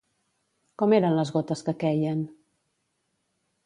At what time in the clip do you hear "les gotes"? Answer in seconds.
1.19-1.63